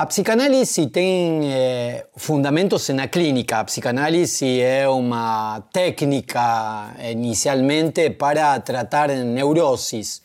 A 0.00 0.06
psicanálise 0.06 0.86
tem 0.86 1.52
é, 1.52 2.06
fundamentos 2.16 2.88
na 2.88 3.06
clínica. 3.06 3.58
A 3.58 3.64
psicanálise 3.64 4.58
é 4.58 4.88
uma 4.88 5.60
técnica 5.74 6.94
inicialmente 7.10 8.08
para 8.08 8.58
tratar 8.60 9.08
neuroses, 9.08 10.22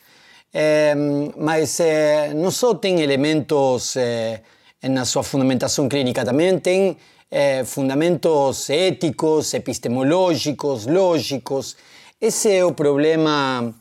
é, 0.53 0.95
mas 1.37 1.77
é, 1.81 2.33
não 2.33 2.51
só 2.51 2.79
elementos 2.83 3.95
na 4.81 5.03
sua 5.03 5.23
fundamentação 5.23 5.89
clínica, 5.89 6.23
também 6.23 6.57
tem 6.57 6.95
fundamentos 7.65 8.69
éticos, 8.69 9.53
epistemológicos, 9.53 10.87
lógicos. 10.87 11.75
Esse 12.21 12.49
é 12.49 12.63
o 12.63 12.71
problema 12.71 13.75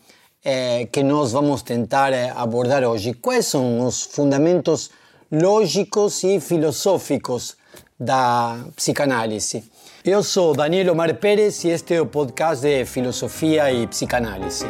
que 0.91 1.05
nós 1.05 1.31
vamos 1.31 1.63
tentar 1.63 2.13
abordar 2.35 2.83
hoje. 2.83 3.15
Quais 3.15 3.47
são 3.47 3.87
os 3.87 4.03
fundamentos 4.03 4.91
lógicos 5.31 6.23
e 6.25 6.41
filosóficos 6.41 7.57
da 7.99 8.59
psicanálise. 8.77 9.65
Eu 10.05 10.23
sou 10.23 10.55
Daniel 10.55 10.93
Omar 10.93 11.15
Pérez 11.17 11.65
e 11.65 11.71
este 11.71 11.95
é 11.95 12.01
o 12.01 12.07
podcast 12.07 12.67
de 12.67 12.85
Filosofia 12.85 13.73
e 13.73 13.87
Psicanálise. 13.87 14.67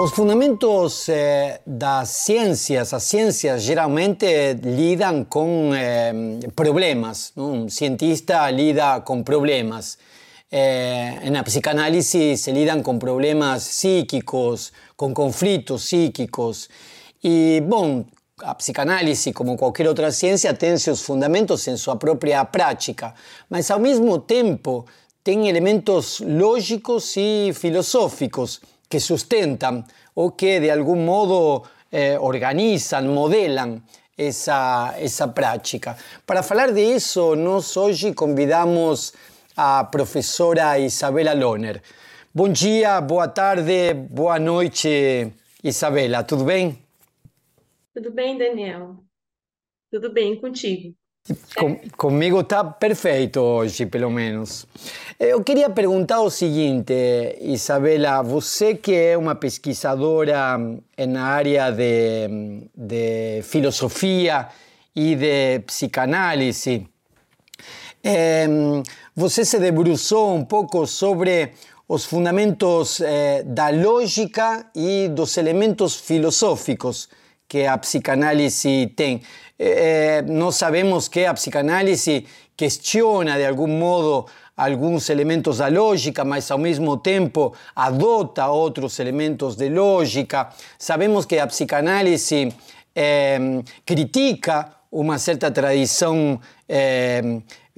Os 0.00 0.12
fundamentos 0.12 1.08
eh, 1.08 1.60
das 1.66 2.10
ciências, 2.10 2.94
as 2.94 3.02
ciências 3.02 3.62
geralmente 3.62 4.54
lidam 4.62 5.24
com 5.24 5.72
eh, 5.74 6.12
problemas. 6.54 7.32
Um 7.36 7.68
cientista 7.68 8.48
lida 8.50 9.00
com 9.00 9.24
problemas. 9.24 9.98
Eh, 10.50 11.18
en 11.24 11.34
la 11.34 11.42
psicanálisis 11.42 12.40
se 12.40 12.52
lidan 12.52 12.82
con 12.82 12.98
problemas 12.98 13.64
psíquicos, 13.64 14.72
con 14.98 15.14
conflitos 15.14 15.84
psíquicos. 15.84 16.68
Y, 17.22 17.60
bueno, 17.60 18.06
a 18.42 18.56
psicanálise, 18.58 19.32
como 19.32 19.56
qualquer 19.56 19.86
outra 19.86 20.10
ciência, 20.10 20.54
tem 20.54 20.76
seus 20.76 21.02
fundamentos 21.02 21.68
em 21.68 21.76
sua 21.76 21.96
própria 21.96 22.44
prática, 22.44 23.14
mas 23.48 23.70
ao 23.70 23.78
mesmo 23.78 24.18
tempo 24.18 24.84
tem 25.22 25.48
elementos 25.48 26.18
lógicos 26.18 27.16
e 27.16 27.52
filosóficos 27.54 28.60
que 28.88 28.98
sustentam 28.98 29.84
ou 30.16 30.32
que 30.32 30.58
de 30.58 30.70
algum 30.70 30.96
modo 30.96 31.62
eh, 31.92 32.18
organizam, 32.18 33.02
modelam 33.02 33.80
essa, 34.16 34.94
essa 34.98 35.28
prática. 35.28 35.96
Para 36.26 36.42
falar 36.42 36.72
disso, 36.72 37.36
nós 37.36 37.76
hoje 37.76 38.12
convidamos 38.14 39.12
a 39.56 39.84
professora 39.84 40.76
Isabela 40.78 41.34
Loner. 41.34 41.82
Bom 42.38 42.50
dia, 42.50 43.00
boa 43.00 43.26
tarde, 43.26 43.92
boa 43.94 44.38
noite, 44.38 45.26
Isabela. 45.64 46.22
Tudo 46.22 46.44
bem? 46.44 46.78
Tudo 47.92 48.12
bem, 48.12 48.38
Daniel. 48.38 48.94
Tudo 49.90 50.12
bem 50.12 50.40
contigo. 50.40 50.94
Com, 51.56 51.74
comigo 51.96 52.38
está 52.38 52.62
perfeito 52.62 53.40
hoje, 53.40 53.86
pelo 53.86 54.08
menos. 54.08 54.68
Eu 55.18 55.42
queria 55.42 55.68
perguntar 55.68 56.20
o 56.20 56.30
seguinte, 56.30 56.94
Isabela, 57.40 58.22
você 58.22 58.76
que 58.76 58.94
é 58.94 59.18
uma 59.18 59.34
pesquisadora 59.34 60.56
na 61.08 61.24
área 61.24 61.72
de, 61.72 62.68
de 62.72 63.42
filosofia 63.42 64.46
e 64.94 65.16
de 65.16 65.58
psicanálise, 65.66 66.86
você 69.16 69.44
se 69.44 69.58
debruçou 69.58 70.36
um 70.36 70.44
pouco 70.44 70.86
sobre 70.86 71.50
os 71.88 72.04
fundamentos 72.04 73.00
eh, 73.00 73.42
da 73.46 73.70
lógica 73.70 74.66
e 74.76 75.08
dos 75.08 75.38
elementos 75.38 75.96
filosóficos 75.96 77.08
que 77.48 77.64
a 77.64 77.78
psicanálise 77.78 78.92
tem. 78.94 79.22
Eh, 79.58 80.22
nós 80.28 80.56
sabemos 80.56 81.08
que 81.08 81.24
a 81.24 81.32
psicanálise 81.32 82.26
questiona 82.54 83.38
de 83.38 83.46
algum 83.46 83.66
modo 83.66 84.26
alguns 84.54 85.08
elementos 85.08 85.58
da 85.58 85.68
lógica, 85.68 86.24
mas 86.24 86.50
ao 86.50 86.58
mesmo 86.58 86.98
tempo 86.98 87.54
adota 87.74 88.48
outros 88.48 88.98
elementos 88.98 89.56
de 89.56 89.70
lógica. 89.70 90.50
Sabemos 90.78 91.24
que 91.24 91.38
a 91.38 91.46
psicanálise 91.46 92.52
eh, 92.94 93.62
critica 93.86 94.74
uma 94.92 95.18
certa 95.18 95.50
tradição 95.50 96.40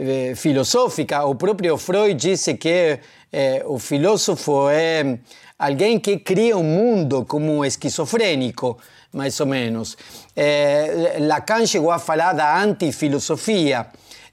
eh, 0.00 0.34
filosófica. 0.34 1.26
O 1.26 1.34
próprio 1.34 1.76
Freud 1.76 2.14
disse 2.14 2.54
que 2.54 2.98
eh, 3.30 3.62
o 3.66 3.78
filósofo 3.78 4.70
é 4.70 5.18
alguém 5.58 6.00
que 6.00 6.18
cria 6.20 6.56
um 6.56 6.62
mundo 6.62 7.26
como 7.26 7.62
esquizofrênico, 7.62 8.78
mais 9.12 9.38
ou 9.40 9.46
menos. 9.46 9.98
Eh, 10.34 11.18
Lacan 11.20 11.66
chegou 11.66 11.90
a 11.90 11.98
falar 11.98 12.32
da 12.32 12.62
antifilosofia. 12.62 13.88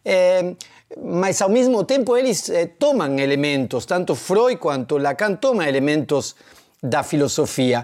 Eh, 0.06 0.56
mas 1.04 1.42
ao 1.42 1.50
mesmo 1.50 1.84
tempo 1.84 2.16
eles 2.16 2.50
tomam 2.80 3.20
elementos, 3.20 3.86
tanto 3.86 4.16
Freud 4.16 4.56
quanto 4.56 4.98
Lacan 4.98 5.36
tomam 5.36 5.68
elementos 5.68 6.34
da 6.82 7.04
filosofia. 7.04 7.84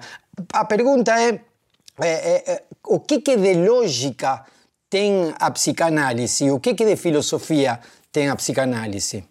A 0.54 0.64
pergunta 0.64 1.12
é, 1.20 1.42
é 2.00 2.64
o 2.88 3.02
que, 3.02 3.20
que 3.20 3.36
de 3.36 3.56
lógica 3.56 4.46
tem 4.94 5.34
a 5.40 5.50
psicanálise? 5.50 6.52
O 6.52 6.60
que, 6.60 6.76
que 6.76 6.86
de 6.86 6.96
filosofia 6.96 7.80
tem 8.12 8.30
a 8.30 8.36
psicanálise? 8.36 9.28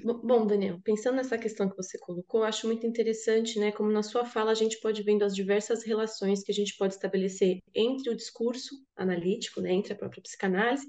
Bom, 0.00 0.46
Daniel, 0.46 0.78
pensando 0.84 1.16
nessa 1.16 1.36
questão 1.36 1.68
que 1.68 1.76
você 1.76 1.98
colocou, 1.98 2.44
acho 2.44 2.68
muito 2.68 2.86
interessante, 2.86 3.58
né, 3.58 3.72
como 3.72 3.90
na 3.90 4.04
sua 4.04 4.24
fala 4.24 4.52
a 4.52 4.54
gente 4.54 4.78
pode 4.78 5.02
vendo 5.02 5.24
as 5.24 5.34
diversas 5.34 5.82
relações 5.82 6.44
que 6.44 6.52
a 6.52 6.54
gente 6.54 6.76
pode 6.76 6.94
estabelecer 6.94 7.58
entre 7.74 8.08
o 8.08 8.14
discurso 8.14 8.76
analítico, 8.94 9.60
né, 9.60 9.72
entre 9.72 9.94
a 9.94 9.96
própria 9.96 10.22
psicanálise 10.22 10.86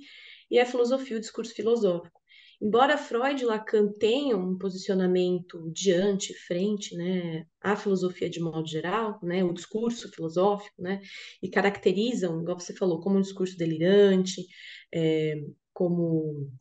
e 0.51 0.59
a 0.59 0.67
filosofia, 0.67 1.17
o 1.17 1.19
discurso 1.19 1.55
filosófico. 1.55 2.21
Embora 2.65 2.97
Freud 2.97 3.43
e 3.43 3.45
Lacan 3.45 3.91
tenham 3.99 4.41
um 4.41 4.57
posicionamento 4.57 5.71
diante, 5.71 6.33
frente, 6.33 6.95
né, 6.97 7.45
à 7.61 7.75
filosofia 7.75 8.27
de 8.27 8.39
modo 8.39 8.67
geral, 8.67 9.19
né, 9.21 9.43
o 9.43 9.53
discurso 9.53 10.11
filosófico, 10.11 10.81
né, 10.81 10.99
e 11.43 11.47
caracterizam, 11.47 12.41
igual 12.41 12.59
você 12.59 12.73
falou, 12.73 12.99
como 13.01 13.19
um 13.19 13.21
discurso 13.21 13.55
delirante, 13.55 14.47
é, 14.91 15.35
como 15.71 16.51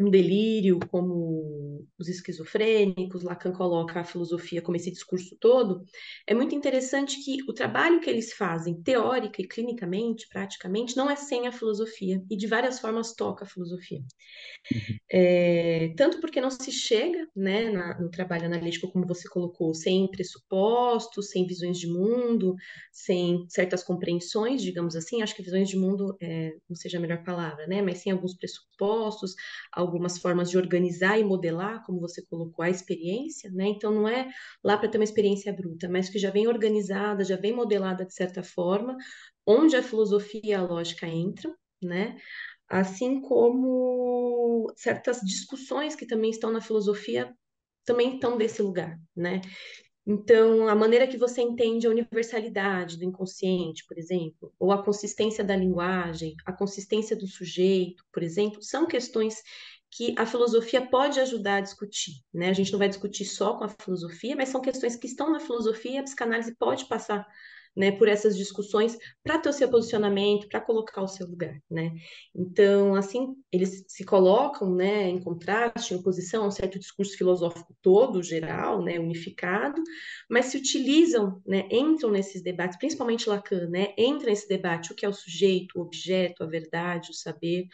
um 0.00 0.10
delírio, 0.10 0.78
como 0.90 1.86
os 1.98 2.08
esquizofrênicos, 2.08 3.22
Lacan 3.22 3.52
coloca 3.52 4.00
a 4.00 4.04
filosofia 4.04 4.62
como 4.62 4.76
esse 4.76 4.90
discurso 4.90 5.36
todo, 5.38 5.84
é 6.26 6.34
muito 6.34 6.54
interessante 6.54 7.22
que 7.22 7.38
o 7.48 7.52
trabalho 7.52 8.00
que 8.00 8.08
eles 8.08 8.32
fazem, 8.32 8.82
teórica 8.82 9.42
e 9.42 9.46
clinicamente, 9.46 10.26
praticamente, 10.28 10.96
não 10.96 11.10
é 11.10 11.16
sem 11.16 11.46
a 11.46 11.52
filosofia, 11.52 12.22
e 12.30 12.36
de 12.36 12.46
várias 12.46 12.80
formas 12.80 13.14
toca 13.14 13.44
a 13.44 13.46
filosofia. 13.48 14.00
Uhum. 14.72 14.96
É, 15.12 15.92
tanto 15.96 16.20
porque 16.20 16.40
não 16.40 16.50
se 16.50 16.72
chega 16.72 17.28
né, 17.36 17.70
na, 17.70 18.00
no 18.00 18.10
trabalho 18.10 18.46
analítico, 18.46 18.90
como 18.90 19.06
você 19.06 19.28
colocou, 19.28 19.74
sem 19.74 20.10
pressupostos, 20.10 21.30
sem 21.30 21.46
visões 21.46 21.78
de 21.78 21.86
mundo, 21.86 22.54
sem 22.90 23.44
certas 23.48 23.84
compreensões, 23.84 24.62
digamos 24.62 24.96
assim, 24.96 25.20
acho 25.20 25.34
que 25.34 25.42
visões 25.42 25.68
de 25.68 25.76
mundo 25.76 26.16
é, 26.20 26.52
não 26.68 26.76
seja 26.76 26.96
a 26.96 27.00
melhor 27.00 27.22
palavra, 27.22 27.66
né, 27.66 27.82
mas 27.82 27.98
sem 27.98 28.12
alguns 28.12 28.34
pressupostos, 28.34 29.34
algumas 29.90 30.18
formas 30.18 30.50
de 30.50 30.56
organizar 30.56 31.18
e 31.18 31.24
modelar, 31.24 31.84
como 31.84 32.00
você 32.00 32.24
colocou, 32.26 32.64
a 32.64 32.70
experiência, 32.70 33.50
né? 33.50 33.66
Então 33.68 33.92
não 33.92 34.08
é 34.08 34.30
lá 34.62 34.76
para 34.78 34.88
ter 34.88 34.98
uma 34.98 35.04
experiência 35.04 35.52
bruta, 35.52 35.88
mas 35.88 36.08
que 36.08 36.18
já 36.18 36.30
vem 36.30 36.46
organizada, 36.48 37.24
já 37.24 37.36
vem 37.36 37.52
modelada 37.52 38.04
de 38.06 38.14
certa 38.14 38.42
forma, 38.42 38.96
onde 39.46 39.76
a 39.76 39.82
filosofia 39.82 40.40
e 40.44 40.54
a 40.54 40.62
lógica 40.62 41.06
entram, 41.06 41.54
né? 41.82 42.16
Assim 42.68 43.20
como 43.20 44.72
certas 44.76 45.20
discussões 45.20 45.94
que 45.96 46.06
também 46.06 46.30
estão 46.30 46.52
na 46.52 46.60
filosofia 46.60 47.34
também 47.84 48.14
estão 48.14 48.38
desse 48.38 48.62
lugar, 48.62 48.98
né? 49.16 49.40
Então, 50.06 50.66
a 50.66 50.74
maneira 50.74 51.06
que 51.06 51.18
você 51.18 51.42
entende 51.42 51.86
a 51.86 51.90
universalidade 51.90 52.96
do 52.96 53.04
inconsciente, 53.04 53.84
por 53.86 53.98
exemplo, 53.98 54.52
ou 54.58 54.72
a 54.72 54.82
consistência 54.82 55.44
da 55.44 55.54
linguagem, 55.54 56.34
a 56.44 56.52
consistência 56.52 57.14
do 57.14 57.26
sujeito, 57.26 58.04
por 58.12 58.22
exemplo, 58.22 58.62
são 58.62 58.86
questões 58.86 59.42
que 59.90 60.14
a 60.16 60.24
filosofia 60.24 60.86
pode 60.86 61.18
ajudar 61.20 61.56
a 61.56 61.60
discutir, 61.60 62.12
né? 62.32 62.48
A 62.48 62.52
gente 62.52 62.70
não 62.72 62.78
vai 62.78 62.88
discutir 62.88 63.24
só 63.24 63.56
com 63.56 63.64
a 63.64 63.68
filosofia, 63.68 64.36
mas 64.36 64.48
são 64.48 64.60
questões 64.60 64.96
que 64.96 65.06
estão 65.06 65.32
na 65.32 65.40
filosofia 65.40 65.92
e 65.92 65.98
a 65.98 66.02
psicanálise 66.02 66.54
pode 66.56 66.86
passar 66.86 67.26
né, 67.80 67.90
por 67.90 68.08
essas 68.08 68.36
discussões 68.36 68.98
para 69.24 69.38
ter 69.38 69.48
o 69.48 69.52
seu 69.54 69.70
posicionamento, 69.70 70.46
para 70.48 70.60
colocar 70.60 71.00
o 71.00 71.08
seu 71.08 71.26
lugar, 71.26 71.58
né? 71.70 71.92
Então, 72.34 72.94
assim, 72.94 73.34
eles 73.50 73.86
se 73.88 74.04
colocam, 74.04 74.74
né, 74.74 75.08
em 75.08 75.18
contraste, 75.18 75.94
em 75.94 75.96
oposição 75.96 76.44
a 76.44 76.48
um 76.48 76.50
certo 76.50 76.78
discurso 76.78 77.16
filosófico 77.16 77.74
todo, 77.80 78.22
geral, 78.22 78.82
né, 78.82 78.98
unificado, 78.98 79.82
mas 80.28 80.46
se 80.46 80.58
utilizam, 80.58 81.40
né, 81.46 81.66
entram 81.70 82.10
nesses 82.10 82.42
debates, 82.42 82.76
principalmente 82.76 83.30
Lacan, 83.30 83.66
né, 83.70 83.94
entra 83.96 84.28
nesse 84.28 84.46
debate 84.46 84.92
o 84.92 84.94
que 84.94 85.06
é 85.06 85.08
o 85.08 85.14
sujeito, 85.14 85.78
o 85.78 85.82
objeto, 85.82 86.44
a 86.44 86.46
verdade, 86.46 87.10
o 87.10 87.14
saber, 87.14 87.66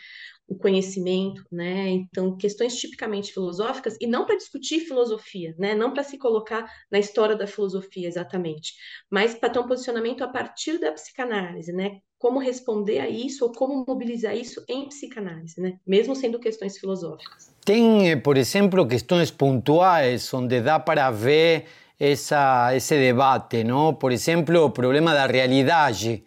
o 0.48 0.56
conhecimento, 0.56 1.44
né? 1.50 1.88
Então, 1.88 2.36
questões 2.36 2.76
tipicamente 2.76 3.32
filosóficas, 3.32 3.96
e 4.00 4.06
não 4.06 4.24
para 4.24 4.36
discutir 4.36 4.80
filosofia, 4.80 5.54
né? 5.58 5.74
Não 5.74 5.92
para 5.92 6.04
se 6.04 6.18
colocar 6.18 6.70
na 6.90 6.98
história 6.98 7.34
da 7.34 7.46
filosofia 7.46 8.06
exatamente, 8.06 8.74
mas 9.10 9.34
para 9.34 9.50
ter 9.50 9.58
um 9.58 9.66
posicionamento 9.66 9.95
a 10.24 10.28
partir 10.28 10.78
da 10.78 10.92
psicanálise, 10.92 11.72
né? 11.72 11.98
Como 12.18 12.38
responder 12.38 12.98
a 12.98 13.08
isso 13.08 13.44
ou 13.44 13.52
como 13.52 13.84
mobilizar 13.86 14.36
isso 14.36 14.64
em 14.68 14.88
psicanálise, 14.88 15.60
né? 15.60 15.78
Mesmo 15.86 16.14
sendo 16.14 16.38
questões 16.38 16.78
filosóficas. 16.78 17.54
Tem, 17.64 18.18
por 18.20 18.36
exemplo, 18.36 18.86
questões 18.86 19.30
pontuais 19.30 20.32
onde 20.32 20.60
dá 20.60 20.78
para 20.78 21.10
ver 21.10 21.66
essa, 21.98 22.74
esse 22.74 22.96
debate, 22.96 23.64
não? 23.64 23.94
Por 23.94 24.12
exemplo, 24.12 24.64
o 24.64 24.70
problema 24.70 25.12
da 25.12 25.26
realidade 25.26 26.22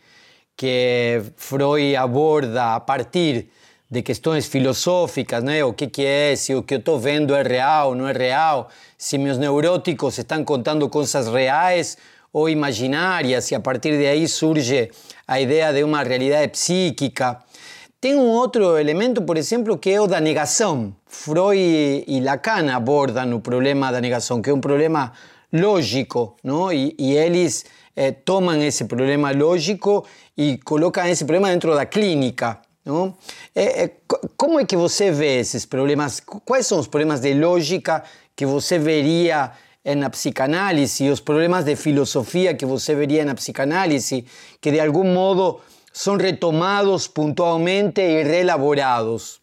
que 0.55 1.21
Freud 1.37 1.95
aborda 1.95 2.75
a 2.75 2.79
partir 2.79 3.49
de 3.89 4.03
questões 4.03 4.45
filosóficas, 4.45 5.43
né? 5.43 5.63
o 5.63 5.73
que, 5.73 5.87
que 5.87 6.05
é, 6.05 6.35
se 6.35 6.53
o 6.53 6.61
que 6.61 6.75
eu 6.75 6.79
estou 6.79 6.99
vendo 6.99 7.33
é 7.33 7.41
real, 7.41 7.95
não 7.95 8.07
é 8.07 8.11
real, 8.11 8.69
se 8.97 9.17
meus 9.17 9.37
neuróticos 9.37 10.19
estão 10.19 10.43
contando 10.43 10.87
coisas 10.89 11.27
reais 11.27 11.97
ou 12.31 12.49
imaginárias, 12.49 13.51
e 13.51 13.55
a 13.55 13.59
partir 13.59 13.97
de 13.97 14.05
aí 14.05 14.27
surge 14.27 14.89
a 15.27 15.39
ideia 15.39 15.73
de 15.73 15.83
uma 15.83 16.03
realidade 16.03 16.49
psíquica. 16.49 17.39
Tem 18.01 18.15
um 18.15 18.27
outro 18.27 18.77
elemento, 18.77 19.21
por 19.21 19.35
exemplo, 19.35 19.77
que 19.77 19.89
é 19.89 19.99
o 19.99 20.07
da. 20.07 20.93
Freud 21.05 22.05
e 22.07 22.19
Lacan 22.21 22.71
abordam 22.73 23.35
o 23.35 23.41
problema 23.41 23.91
da 23.91 23.99
negação, 23.99 24.41
que 24.41 24.49
é 24.49 24.53
um 24.53 24.61
problema 24.61 25.11
lógico, 25.51 26.37
não? 26.43 26.71
E, 26.71 26.95
e 26.97 27.13
eles 27.13 27.65
eh, 27.95 28.11
problema 28.85 29.31
lógico 29.31 30.05
e 30.37 30.57
colocam 30.59 31.05
esse 31.07 31.25
problema 31.25 31.49
dentro 31.49 31.75
da 31.75 31.85
clínica. 31.85 32.61
Não? 32.85 33.13
É, 33.53 33.83
é, 33.83 33.91
como 34.37 34.59
é 34.59 34.65
que 34.65 34.77
você 34.77 35.11
vê 35.11 35.39
esses 35.39 35.65
problemas? 35.65 36.21
Quais 36.21 36.65
são 36.65 36.79
os 36.79 36.87
problemas 36.87 37.19
de 37.19 37.33
lógica 37.33 38.03
que 38.35 38.45
você 38.45 38.79
veria 38.79 39.51
na 39.85 40.09
psicanálise 40.09 41.09
os 41.09 41.19
problemas 41.19 41.65
de 41.65 41.75
filosofia 41.75 42.53
que 42.53 42.65
você 42.65 42.93
veria 42.93 43.25
na 43.25 43.35
psicanálise, 43.35 44.25
que 44.61 44.71
de 44.71 44.79
algum 44.79 45.05
modo 45.05 45.61
são 45.91 46.17
retomados 46.17 47.07
pontualmente 47.07 48.01
e 48.01 48.23
reelaborados? 48.23 49.41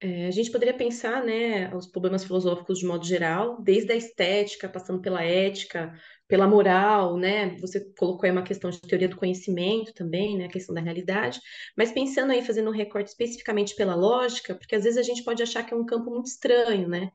É, 0.00 0.26
a 0.26 0.30
gente 0.30 0.50
poderia 0.52 0.74
pensar 0.74 1.24
né, 1.24 1.74
os 1.74 1.86
problemas 1.86 2.24
filosóficos 2.24 2.78
de 2.78 2.86
modo 2.86 3.04
geral, 3.04 3.60
desde 3.60 3.92
a 3.92 3.96
estética, 3.96 4.68
passando 4.68 5.00
pela 5.00 5.24
ética, 5.24 5.92
pela 6.28 6.46
moral, 6.46 7.16
né? 7.16 7.56
Você 7.60 7.80
colocou 7.98 8.24
aí 8.24 8.30
uma 8.30 8.44
questão 8.44 8.70
de 8.70 8.80
teoria 8.80 9.08
do 9.08 9.16
conhecimento 9.16 9.92
também, 9.94 10.36
né? 10.38 10.44
A 10.44 10.50
questão 10.50 10.74
da 10.74 10.80
realidade, 10.80 11.40
mas 11.76 11.90
pensando 11.90 12.30
aí, 12.30 12.42
fazendo 12.44 12.68
um 12.68 12.72
recorte 12.72 13.08
especificamente 13.08 13.74
pela 13.74 13.96
lógica, 13.96 14.54
porque 14.54 14.76
às 14.76 14.84
vezes 14.84 14.98
a 14.98 15.02
gente 15.02 15.24
pode 15.24 15.42
achar 15.42 15.64
que 15.64 15.74
é 15.74 15.76
um 15.76 15.86
campo 15.86 16.10
muito 16.10 16.26
estranho, 16.26 16.86
né? 16.86 17.10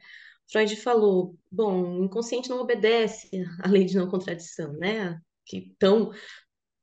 Freud 0.51 0.75
falou, 0.75 1.37
bom, 1.51 1.99
o 1.99 2.05
inconsciente 2.05 2.49
não 2.49 2.59
obedece 2.59 3.29
à 3.61 3.69
lei 3.69 3.85
de 3.85 3.95
não 3.97 4.09
contradição, 4.09 4.73
né? 4.73 5.19
Que 5.45 5.73
tão 5.79 6.11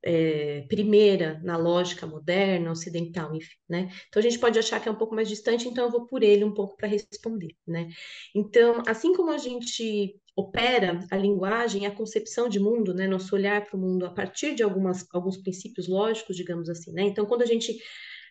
é, 0.02 0.62
primeira 0.62 1.40
na 1.44 1.56
lógica 1.56 2.06
moderna, 2.06 2.70
ocidental, 2.70 3.34
enfim, 3.34 3.56
né? 3.68 3.90
Então 4.08 4.20
a 4.20 4.22
gente 4.22 4.38
pode 4.38 4.58
achar 4.58 4.80
que 4.80 4.88
é 4.88 4.92
um 4.92 4.96
pouco 4.96 5.14
mais 5.14 5.28
distante, 5.28 5.68
então 5.68 5.84
eu 5.84 5.90
vou 5.90 6.06
por 6.06 6.22
ele 6.22 6.44
um 6.44 6.54
pouco 6.54 6.76
para 6.76 6.88
responder, 6.88 7.54
né? 7.66 7.88
Então, 8.34 8.82
assim 8.86 9.14
como 9.14 9.30
a 9.30 9.38
gente 9.38 10.18
opera 10.34 11.06
a 11.10 11.16
linguagem, 11.16 11.86
a 11.86 11.94
concepção 11.94 12.48
de 12.48 12.58
mundo, 12.58 12.94
né, 12.94 13.06
nosso 13.06 13.34
olhar 13.34 13.66
para 13.66 13.76
o 13.76 13.80
mundo 13.80 14.06
a 14.06 14.10
partir 14.10 14.54
de 14.54 14.62
algumas, 14.62 15.06
alguns 15.12 15.36
princípios 15.36 15.86
lógicos, 15.86 16.36
digamos 16.36 16.70
assim, 16.70 16.92
né? 16.92 17.02
Então, 17.02 17.26
quando 17.26 17.42
a 17.42 17.46
gente 17.46 17.76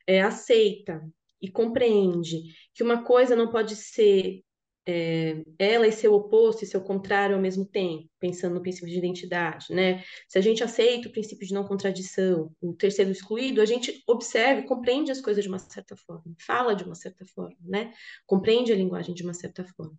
é, 0.07 0.21
aceita 0.21 1.01
e 1.41 1.49
compreende 1.49 2.41
que 2.73 2.83
uma 2.83 3.03
coisa 3.03 3.35
não 3.35 3.49
pode 3.49 3.75
ser 3.75 4.43
é, 4.85 5.43
ela 5.57 5.87
e 5.87 5.91
seu 5.91 6.13
oposto 6.13 6.63
e 6.63 6.67
seu 6.67 6.81
contrário 6.81 7.35
ao 7.35 7.41
mesmo 7.41 7.65
tempo, 7.65 8.09
pensando 8.19 8.55
no 8.55 8.61
princípio 8.61 8.89
de 8.89 8.97
identidade, 8.97 9.67
né? 9.69 10.03
Se 10.27 10.37
a 10.37 10.41
gente 10.41 10.63
aceita 10.63 11.07
o 11.07 11.11
princípio 11.11 11.47
de 11.47 11.53
não 11.53 11.63
contradição, 11.63 12.51
o 12.61 12.73
terceiro 12.73 13.11
excluído, 13.11 13.61
a 13.61 13.65
gente 13.65 14.03
observa 14.07 14.61
e 14.61 14.67
compreende 14.67 15.11
as 15.11 15.21
coisas 15.21 15.43
de 15.43 15.49
uma 15.49 15.59
certa 15.59 15.95
forma, 15.95 16.33
fala 16.39 16.75
de 16.75 16.83
uma 16.83 16.95
certa 16.95 17.25
forma, 17.25 17.55
né? 17.61 17.93
Compreende 18.25 18.71
a 18.71 18.75
linguagem 18.75 19.13
de 19.13 19.23
uma 19.23 19.33
certa 19.33 19.63
forma. 19.63 19.97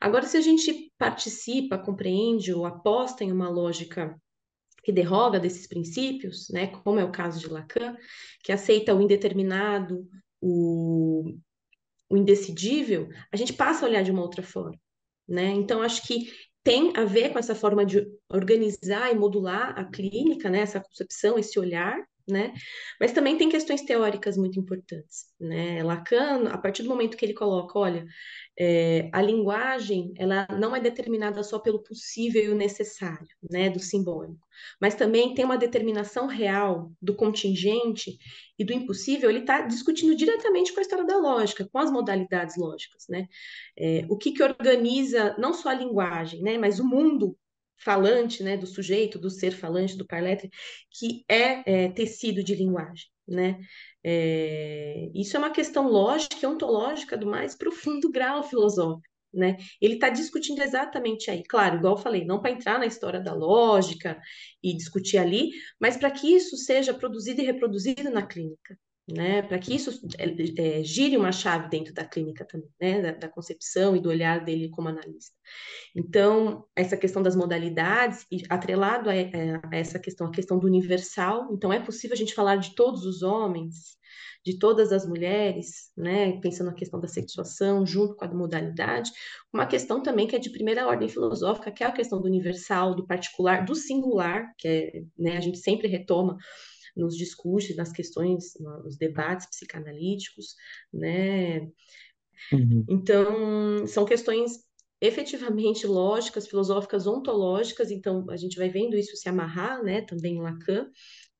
Agora, 0.00 0.26
se 0.26 0.36
a 0.36 0.40
gente 0.40 0.92
participa, 0.96 1.78
compreende 1.78 2.52
ou 2.52 2.64
aposta 2.64 3.24
em 3.24 3.32
uma 3.32 3.48
lógica 3.48 4.16
que 4.82 4.92
derroga 4.92 5.38
desses 5.38 5.66
princípios, 5.66 6.48
né, 6.48 6.68
como 6.68 6.98
é 6.98 7.04
o 7.04 7.12
caso 7.12 7.38
de 7.38 7.48
Lacan, 7.48 7.96
que 8.42 8.52
aceita 8.52 8.94
o 8.94 9.02
indeterminado, 9.02 10.08
o 10.40 11.36
o 12.08 12.16
indecidível, 12.16 13.08
a 13.32 13.36
gente 13.36 13.52
passa 13.52 13.84
a 13.84 13.88
olhar 13.88 14.02
de 14.02 14.10
uma 14.10 14.22
outra 14.22 14.42
forma, 14.42 14.78
né? 15.28 15.46
Então, 15.48 15.82
acho 15.82 16.06
que 16.06 16.32
tem 16.64 16.92
a 16.96 17.04
ver 17.04 17.32
com 17.32 17.38
essa 17.38 17.54
forma 17.54 17.84
de 17.84 18.06
organizar 18.28 19.10
e 19.12 19.14
modular 19.14 19.78
a 19.78 19.84
clínica, 19.84 20.50
né? 20.50 20.60
Essa 20.60 20.80
concepção, 20.80 21.38
esse 21.38 21.58
olhar, 21.58 21.98
né? 22.28 22.52
Mas 23.00 23.12
também 23.12 23.36
tem 23.36 23.48
questões 23.48 23.82
teóricas 23.82 24.36
muito 24.36 24.58
importantes, 24.58 25.26
né? 25.40 25.82
Lacan, 25.82 26.48
a 26.48 26.58
partir 26.58 26.82
do 26.82 26.88
momento 26.88 27.16
que 27.16 27.24
ele 27.24 27.34
coloca, 27.34 27.78
olha, 27.78 28.06
é, 28.58 29.08
a 29.12 29.22
linguagem, 29.22 30.12
ela 30.16 30.46
não 30.58 30.74
é 30.74 30.80
determinada 30.80 31.42
só 31.42 31.58
pelo 31.58 31.82
possível 31.82 32.42
e 32.42 32.48
o 32.48 32.56
necessário, 32.56 33.28
né, 33.50 33.70
do 33.70 33.78
simbólico, 33.78 34.44
mas 34.80 34.96
também 34.96 35.32
tem 35.32 35.44
uma 35.44 35.56
determinação 35.56 36.26
real 36.26 36.92
do 37.00 37.14
contingente 37.14 38.18
e 38.58 38.64
do 38.64 38.72
impossível. 38.72 39.30
Ele 39.30 39.40
está 39.40 39.62
discutindo 39.62 40.14
diretamente 40.16 40.72
com 40.72 40.80
a 40.80 40.82
história 40.82 41.06
da 41.06 41.16
lógica, 41.16 41.68
com 41.70 41.78
as 41.78 41.90
modalidades 41.90 42.56
lógicas, 42.56 43.04
né? 43.08 43.28
É, 43.78 44.04
o 44.08 44.16
que 44.18 44.32
que 44.32 44.42
organiza 44.42 45.36
não 45.38 45.54
só 45.54 45.68
a 45.68 45.74
linguagem, 45.74 46.42
né, 46.42 46.58
mas 46.58 46.80
o 46.80 46.86
mundo 46.86 47.36
falante, 47.78 48.42
né, 48.42 48.56
do 48.56 48.66
sujeito, 48.66 49.18
do 49.18 49.30
ser 49.30 49.52
falante, 49.52 49.96
do 49.96 50.06
parletre, 50.06 50.50
que 50.90 51.24
é, 51.28 51.84
é 51.84 51.88
tecido 51.90 52.42
de 52.42 52.54
linguagem, 52.54 53.06
né? 53.26 53.58
É, 54.04 55.10
isso 55.14 55.36
é 55.36 55.38
uma 55.38 55.50
questão 55.50 55.88
lógica 55.88 56.36
e 56.42 56.46
ontológica 56.46 57.16
do 57.16 57.26
mais 57.26 57.56
profundo 57.56 58.10
grau 58.12 58.42
filosófico. 58.42 59.08
Né? 59.32 59.58
Ele 59.80 59.94
está 59.94 60.08
discutindo 60.08 60.62
exatamente 60.62 61.30
aí, 61.30 61.42
claro, 61.46 61.76
igual 61.76 61.96
eu 61.96 62.02
falei, 62.02 62.24
não 62.24 62.40
para 62.40 62.50
entrar 62.50 62.78
na 62.78 62.86
história 62.86 63.20
da 63.20 63.34
lógica 63.34 64.18
e 64.62 64.74
discutir 64.74 65.18
ali, 65.18 65.50
mas 65.78 65.98
para 65.98 66.10
que 66.10 66.34
isso 66.34 66.56
seja 66.56 66.94
produzido 66.94 67.42
e 67.42 67.44
reproduzido 67.44 68.08
na 68.08 68.26
clínica, 68.26 68.78
né, 69.08 69.40
para 69.40 69.58
que 69.58 69.74
isso 69.74 70.06
é, 70.18 70.78
é, 70.78 70.84
gire 70.84 71.16
uma 71.16 71.32
chave 71.32 71.68
dentro 71.70 71.94
da 71.94 72.04
clínica 72.04 72.44
também, 72.44 72.68
né, 72.78 73.00
da, 73.00 73.12
da, 73.12 73.28
concepção 73.28 73.96
e 73.96 74.00
do 74.00 74.10
olhar 74.10 74.44
dele 74.44 74.68
como 74.68 74.88
analista. 74.88 75.34
Então, 75.96 76.66
essa 76.76 76.96
questão 76.96 77.22
das 77.22 77.34
modalidades, 77.34 78.26
e 78.30 78.42
atrelado 78.50 79.08
a, 79.08 79.14
a, 79.14 79.76
essa 79.76 79.98
questão, 79.98 80.26
a 80.26 80.30
questão 80.30 80.58
do 80.58 80.66
universal, 80.66 81.48
então 81.52 81.72
é 81.72 81.80
possível 81.80 82.14
a 82.14 82.18
gente 82.18 82.34
falar 82.34 82.56
de 82.56 82.74
todos 82.74 83.04
os 83.06 83.22
homens, 83.22 83.96
de 84.44 84.58
todas 84.58 84.92
as 84.92 85.06
mulheres, 85.06 85.90
né, 85.96 86.38
pensando 86.40 86.68
na 86.68 86.74
questão 86.74 87.00
da 87.00 87.08
sexuação, 87.08 87.86
junto 87.86 88.14
com 88.14 88.24
a 88.26 88.28
modalidade, 88.28 89.10
uma 89.52 89.66
questão 89.66 90.02
também 90.02 90.26
que 90.26 90.36
é 90.36 90.38
de 90.38 90.50
primeira 90.50 90.86
ordem 90.86 91.08
filosófica, 91.08 91.72
que 91.72 91.82
é 91.82 91.86
a 91.86 91.92
questão 91.92 92.20
do 92.20 92.26
universal, 92.26 92.94
do 92.94 93.06
particular, 93.06 93.64
do 93.64 93.74
singular, 93.74 94.52
que 94.58 94.68
é, 94.68 95.02
né, 95.18 95.36
a 95.36 95.40
gente 95.40 95.58
sempre 95.58 95.88
retoma 95.88 96.36
nos 96.96 97.16
discursos, 97.16 97.76
nas 97.76 97.92
questões, 97.92 98.54
nos 98.58 98.96
debates 98.96 99.48
psicanalíticos, 99.48 100.54
né? 100.92 101.60
Uhum. 102.52 102.84
Então, 102.88 103.86
são 103.86 104.04
questões 104.04 104.68
efetivamente 105.00 105.86
lógicas, 105.86 106.48
filosóficas, 106.48 107.06
ontológicas, 107.06 107.90
então 107.90 108.26
a 108.30 108.36
gente 108.36 108.58
vai 108.58 108.68
vendo 108.68 108.96
isso 108.96 109.16
se 109.16 109.28
amarrar, 109.28 109.82
né, 109.82 110.00
também 110.02 110.36
em 110.36 110.40
Lacan, 110.40 110.90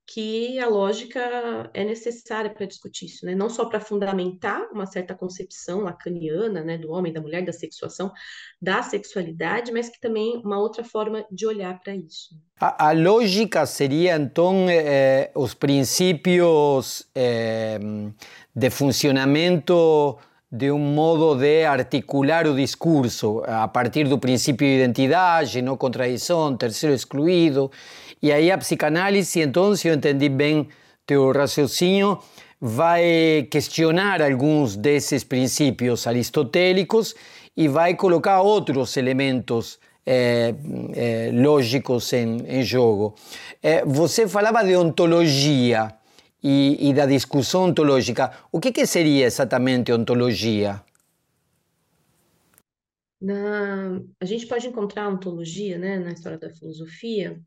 que 0.09 0.59
a 0.59 0.67
lógica 0.67 1.71
é 1.75 1.85
necessária 1.85 2.49
para 2.49 2.65
discutir 2.65 3.05
isso, 3.05 3.27
né? 3.27 3.35
Não 3.35 3.50
só 3.50 3.67
para 3.67 3.79
fundamentar 3.79 4.67
uma 4.73 4.87
certa 4.87 5.15
concepção 5.15 5.81
lacaniana, 5.81 6.65
né, 6.65 6.79
do 6.79 6.91
homem, 6.91 7.12
da 7.12 7.21
mulher, 7.21 7.45
da 7.45 7.53
sexuação, 7.53 8.11
da 8.61 8.83
sexualidade, 8.83 9.71
mas 9.71 9.91
que 9.91 10.00
também 10.00 10.41
uma 10.43 10.59
outra 10.59 10.83
forma 10.83 11.27
de 11.31 11.47
olhar 11.47 11.79
para 11.81 11.95
isso. 11.95 12.35
A, 12.59 12.88
a, 12.88 12.93
lógica 12.93 13.67
seria 13.67 14.17
então 14.17 14.67
eh, 14.71 15.31
os 15.35 15.53
princípios 15.53 17.07
eh, 17.15 17.79
de 18.57 18.71
funcionamento 18.71 20.19
de 20.50 20.71
um 20.71 20.78
modo 20.78 21.35
de 21.35 21.64
articular 21.64 22.47
o 22.47 22.55
discurso 22.55 23.43
a 23.47 23.69
partir 23.69 24.09
do 24.09 24.19
princípio 24.19 24.67
de 24.67 24.83
identidade, 24.83 25.61
não 25.61 25.76
contradição, 25.76 26.57
terceiro 26.57 26.95
excluído 26.95 27.71
e 28.21 28.33
aí 28.33 28.50
a 28.50 28.59
psicanálise, 28.59 29.40
então, 29.40 29.76
se 29.76 29.87
eu 29.87 29.95
entendi 29.95 30.28
bem 30.28 30.69
teu 31.07 31.31
raciocínio, 31.31 32.19
vai 32.61 33.47
questionar 33.49 34.21
alguns 34.21 34.75
desses 34.75 35.23
princípios 35.23 36.05
aristotélicos 36.07 37.14
e 37.57 37.69
vai 37.69 37.95
colocar 37.95 38.40
outros 38.40 38.97
elementos 38.97 39.78
é, 40.05 40.52
é, 40.97 41.31
lógicos 41.33 42.12
em, 42.12 42.38
em 42.49 42.62
jogo. 42.64 43.14
É, 43.62 43.85
você 43.85 44.26
falava 44.26 44.64
de 44.64 44.75
ontologia 44.76 45.95
e, 46.42 46.88
e 46.88 46.95
da 46.95 47.07
discussão 47.07 47.64
ontológica. 47.64 48.33
O 48.50 48.61
que, 48.61 48.73
que 48.73 48.87
seria 48.87 49.26
exatamente 49.26 49.92
ontologia? 49.92 50.83
Na, 53.21 54.00
a 54.21 54.25
gente 54.25 54.47
pode 54.47 54.68
encontrar 54.68 55.09
ontologia 55.09 55.76
né, 55.76 55.99
na 55.99 56.12
história 56.12 56.38
da 56.38 56.50
filosofia 56.50 57.40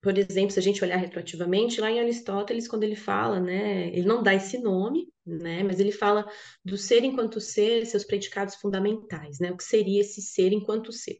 por 0.00 0.16
exemplo, 0.16 0.52
se 0.52 0.58
a 0.58 0.62
gente 0.62 0.82
olhar 0.84 0.96
retroativamente, 0.96 1.80
lá 1.80 1.90
em 1.90 1.98
Aristóteles, 1.98 2.68
quando 2.68 2.84
ele 2.84 2.94
fala, 2.94 3.40
né, 3.40 3.88
ele 3.88 4.06
não 4.06 4.22
dá 4.22 4.32
esse 4.32 4.56
nome, 4.58 5.08
né, 5.26 5.64
mas 5.64 5.80
ele 5.80 5.90
fala 5.90 6.24
do 6.64 6.76
ser 6.76 7.02
enquanto 7.02 7.40
ser, 7.40 7.84
seus 7.84 8.04
predicados 8.04 8.54
fundamentais, 8.54 9.40
né, 9.40 9.50
o 9.50 9.56
que 9.56 9.64
seria 9.64 10.00
esse 10.00 10.22
ser 10.22 10.52
enquanto 10.52 10.92
ser. 10.92 11.18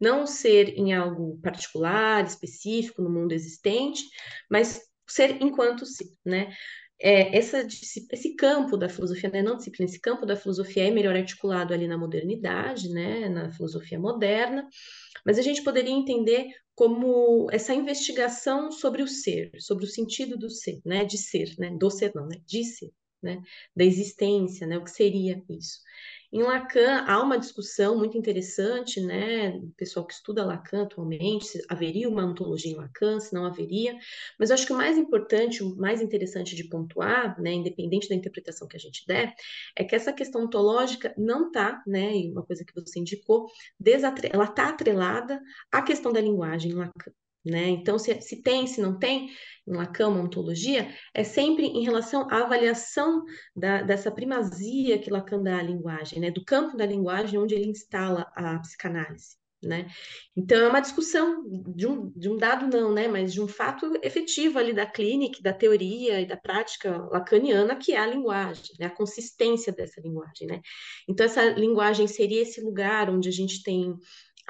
Não 0.00 0.28
ser 0.28 0.68
em 0.78 0.94
algo 0.94 1.40
particular, 1.42 2.24
específico, 2.24 3.02
no 3.02 3.10
mundo 3.10 3.32
existente, 3.32 4.04
mas 4.48 4.80
ser 5.12 5.42
enquanto 5.42 5.86
ser, 5.86 6.08
né. 6.24 6.52
É, 7.02 7.34
essa, 7.34 7.66
esse 7.66 8.34
campo 8.36 8.76
da 8.76 8.86
filosofia, 8.86 9.30
né, 9.30 9.40
não 9.40 9.56
disciplina, 9.56 9.88
esse 9.88 9.98
campo 9.98 10.26
da 10.26 10.36
filosofia 10.36 10.86
é 10.86 10.90
melhor 10.90 11.16
articulado 11.16 11.72
ali 11.72 11.88
na 11.88 11.96
modernidade, 11.96 12.90
né, 12.90 13.26
na 13.26 13.50
filosofia 13.50 13.98
moderna, 13.98 14.68
mas 15.24 15.38
a 15.38 15.42
gente 15.42 15.62
poderia 15.64 15.92
entender 15.92 16.48
como 16.74 17.46
essa 17.50 17.72
investigação 17.74 18.70
sobre 18.70 19.02
o 19.02 19.08
ser, 19.08 19.50
sobre 19.58 19.84
o 19.84 19.88
sentido 19.88 20.36
do 20.36 20.50
ser, 20.50 20.80
né, 20.84 21.04
de 21.04 21.16
ser, 21.16 21.54
né, 21.58 21.70
do 21.78 21.90
ser 21.90 22.12
não, 22.14 22.26
né, 22.26 22.36
de 22.46 22.64
ser, 22.64 22.90
né, 23.22 23.40
da 23.74 23.84
existência, 23.84 24.66
né, 24.66 24.76
o 24.76 24.84
que 24.84 24.90
seria 24.90 25.42
isso. 25.48 25.80
Em 26.32 26.42
Lacan 26.44 27.04
há 27.08 27.20
uma 27.20 27.36
discussão 27.38 27.98
muito 27.98 28.16
interessante, 28.16 29.00
né? 29.00 29.50
O 29.56 29.72
pessoal 29.76 30.06
que 30.06 30.14
estuda 30.14 30.44
Lacan 30.44 30.84
atualmente, 30.84 31.44
se 31.46 31.64
haveria 31.68 32.08
uma 32.08 32.24
ontologia 32.24 32.70
em 32.72 32.76
Lacan, 32.76 33.18
se 33.18 33.34
não 33.34 33.44
haveria. 33.44 33.98
Mas 34.38 34.52
acho 34.52 34.64
que 34.64 34.72
o 34.72 34.76
mais 34.76 34.96
importante, 34.96 35.62
o 35.62 35.74
mais 35.76 36.00
interessante 36.00 36.54
de 36.54 36.68
pontuar, 36.68 37.40
né, 37.40 37.52
independente 37.52 38.08
da 38.08 38.14
interpretação 38.14 38.68
que 38.68 38.76
a 38.76 38.80
gente 38.80 39.04
der, 39.08 39.34
é 39.76 39.82
que 39.82 39.94
essa 39.96 40.12
questão 40.12 40.44
ontológica 40.44 41.12
não 41.18 41.48
está, 41.48 41.82
né? 41.86 42.16
E 42.16 42.30
uma 42.30 42.44
coisa 42.44 42.64
que 42.64 42.74
você 42.74 43.00
indicou, 43.00 43.48
ela 44.32 44.44
está 44.44 44.68
atrelada 44.68 45.40
à 45.72 45.82
questão 45.82 46.12
da 46.12 46.20
linguagem 46.20 46.70
em 46.70 46.74
Lacan. 46.74 47.19
Né? 47.44 47.68
Então, 47.68 47.98
se, 47.98 48.20
se, 48.20 48.42
tem, 48.42 48.66
se 48.66 48.80
não 48.80 48.98
tem, 48.98 49.30
em 49.66 49.72
Lacan, 49.72 50.08
uma 50.08 50.22
ontologia, 50.22 50.94
é 51.14 51.24
sempre 51.24 51.66
em 51.66 51.82
relação 51.82 52.28
à 52.30 52.42
avaliação 52.42 53.24
da, 53.56 53.82
dessa 53.82 54.10
primazia 54.10 54.98
que 54.98 55.10
Lacan 55.10 55.42
dá 55.42 55.58
à 55.58 55.62
linguagem, 55.62 56.20
né? 56.20 56.30
do 56.30 56.44
campo 56.44 56.76
da 56.76 56.84
linguagem 56.84 57.38
onde 57.38 57.54
ele 57.54 57.70
instala 57.70 58.30
a 58.34 58.58
psicanálise. 58.58 59.40
Né? 59.62 59.88
Então, 60.34 60.58
é 60.58 60.68
uma 60.68 60.80
discussão 60.80 61.44
de 61.76 61.86
um, 61.86 62.10
de 62.16 62.30
um 62.30 62.36
dado 62.38 62.66
não, 62.66 62.94
né? 62.94 63.06
mas 63.08 63.30
de 63.30 63.42
um 63.42 63.48
fato 63.48 63.92
efetivo 64.02 64.58
ali 64.58 64.72
da 64.72 64.86
clínica, 64.86 65.38
da 65.42 65.52
teoria 65.52 66.18
e 66.18 66.26
da 66.26 66.36
prática 66.36 66.96
lacaniana, 67.10 67.76
que 67.76 67.92
é 67.92 67.98
a 67.98 68.06
linguagem, 68.06 68.74
né? 68.78 68.86
a 68.86 68.90
consistência 68.90 69.70
dessa 69.70 70.00
linguagem. 70.00 70.46
Né? 70.46 70.62
Então, 71.06 71.26
essa 71.26 71.44
linguagem 71.50 72.06
seria 72.06 72.40
esse 72.40 72.60
lugar 72.62 73.10
onde 73.10 73.28
a 73.28 73.32
gente 73.32 73.62
tem 73.62 73.94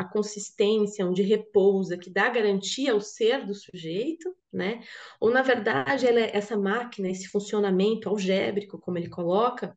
a 0.00 0.04
consistência, 0.04 1.06
onde 1.06 1.20
repousa, 1.20 1.98
que 1.98 2.08
dá 2.08 2.30
garantia 2.30 2.92
ao 2.92 3.02
ser 3.02 3.44
do 3.44 3.54
sujeito, 3.54 4.34
né? 4.50 4.82
Ou, 5.20 5.30
na 5.30 5.42
verdade, 5.42 6.06
ela 6.06 6.20
é 6.20 6.34
essa 6.34 6.56
máquina, 6.56 7.10
esse 7.10 7.28
funcionamento 7.28 8.08
algébrico, 8.08 8.78
como 8.78 8.96
ele 8.96 9.10
coloca, 9.10 9.76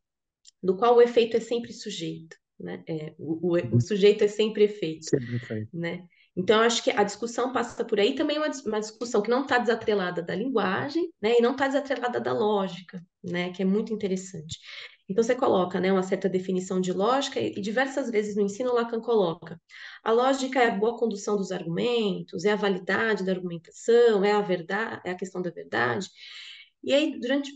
do 0.62 0.78
qual 0.78 0.96
o 0.96 1.02
efeito 1.02 1.36
é 1.36 1.42
sempre 1.42 1.74
sujeito, 1.74 2.38
né? 2.58 2.82
É, 2.88 3.14
o, 3.20 3.50
o, 3.50 3.58
o, 3.58 3.74
uhum. 3.74 3.80
sujeito 3.82 4.24
é 4.24 4.30
sempre 4.30 4.64
efeito, 4.64 5.10
sempre 5.10 5.68
né? 5.74 6.06
Então, 6.36 6.62
eu 6.62 6.64
acho 6.64 6.82
que 6.82 6.90
a 6.90 7.04
discussão 7.04 7.52
passa 7.52 7.84
por 7.84 8.00
aí 8.00 8.16
também 8.16 8.38
uma, 8.38 8.50
uma 8.66 8.80
discussão 8.80 9.22
que 9.22 9.30
não 9.30 9.44
está 9.44 9.60
desatrelada 9.60 10.24
da 10.24 10.34
linguagem, 10.34 11.12
né? 11.22 11.38
E 11.38 11.42
não 11.42 11.52
está 11.52 11.68
desatrelada 11.68 12.20
da 12.20 12.32
lógica, 12.32 13.06
né? 13.22 13.52
Que 13.52 13.62
é 13.62 13.66
muito 13.66 13.94
interessante. 13.94 14.58
Então 15.08 15.24
você 15.24 15.36
coloca 15.36 15.80
né, 15.80 15.92
uma 15.92 16.04
certa 16.04 16.30
definição 16.30 16.80
de 16.80 16.94
lógica 16.94 17.40
e, 17.40 17.60
diversas 17.62 18.10
vezes 18.10 18.36
no 18.36 18.42
ensino 18.42 18.74
Lacan 18.74 19.02
coloca 19.02 19.60
a 20.04 20.12
lógica 20.12 20.62
é 20.62 20.68
a 20.70 20.76
boa 20.76 20.98
condução 20.98 21.36
dos 21.36 21.52
argumentos, 21.52 22.46
é 22.46 22.52
a 22.52 22.56
validade 22.56 23.26
da 23.26 23.32
argumentação, 23.34 24.24
é 24.24 24.32
a 24.32 24.42
verdade, 24.42 25.02
é 25.06 25.12
a 25.12 25.16
questão 25.16 25.42
da 25.42 25.50
verdade. 25.50 26.10
E 26.84 26.94
aí 26.94 27.20
durante 27.20 27.52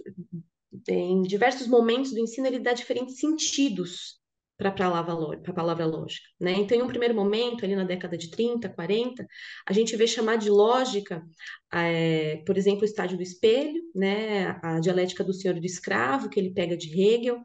em 0.90 1.22
diversos 1.24 1.68
momentos 1.68 2.12
do 2.12 2.20
ensino 2.20 2.48
ele 2.48 2.60
dá 2.60 2.74
diferentes 2.74 3.20
sentidos 3.20 4.20
para 4.58 4.70
a 4.70 4.72
palavra, 4.72 5.54
palavra 5.54 5.86
lógica. 5.86 6.28
Né? 6.40 6.54
Então, 6.54 6.76
em 6.76 6.82
um 6.82 6.88
primeiro 6.88 7.14
momento, 7.14 7.64
ali 7.64 7.76
na 7.76 7.84
década 7.84 8.18
de 8.18 8.32
30, 8.32 8.68
40, 8.70 9.26
a 9.66 9.74
gente 9.74 9.96
vê 9.96 10.08
chamar 10.08 10.38
de 10.38 10.50
lógica, 10.50 11.24
é, 11.72 12.38
por 12.46 12.58
exemplo, 12.58 12.82
o 12.82 12.86
estádio 12.86 13.18
do 13.18 13.24
espelho, 13.24 13.80
né? 13.94 14.60
a 14.64 14.80
dialética 14.80 15.24
do 15.24 15.34
senhor 15.34 15.56
e 15.56 15.60
do 15.60 15.66
escravo, 15.66 16.30
que 16.30 16.40
ele 16.40 16.54
pega 16.54 16.76
de 16.76 16.90
Hegel, 17.00 17.40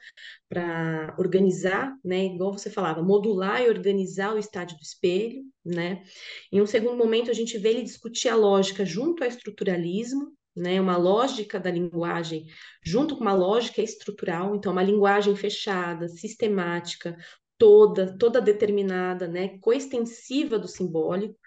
para 0.49 1.15
organizar, 1.19 1.95
né? 2.03 2.25
igual 2.25 2.53
você 2.53 2.71
falava, 2.71 3.03
modular 3.03 3.63
e 3.63 3.69
organizar 3.69 4.35
o 4.35 4.39
estádio 4.39 4.79
do 4.79 4.83
espelho. 4.83 5.43
Né? 5.63 6.03
Em 6.51 6.63
um 6.63 6.67
segundo 6.67 6.97
momento, 6.97 7.31
a 7.31 7.35
gente 7.35 7.59
vê 7.59 7.71
ele 7.71 7.83
discutir 7.83 8.31
a 8.31 8.37
lógica 8.37 8.87
junto 8.87 9.23
ao 9.23 9.29
estruturalismo, 9.29 10.33
né, 10.55 10.81
uma 10.81 10.97
lógica 10.97 11.59
da 11.59 11.71
linguagem 11.71 12.47
junto 12.85 13.17
com 13.17 13.23
uma 13.23 13.35
lógica 13.35 13.81
estrutural, 13.83 14.55
então 14.55 14.73
uma 14.73 14.83
linguagem 14.83 15.35
fechada, 15.35 16.09
sistemática, 16.09 17.17
toda, 17.59 18.17
toda 18.19 18.41
determinada, 18.41 19.27
né, 19.29 19.59
coextensiva 19.59 20.59
do 20.59 20.69
simbólico. 20.69 21.39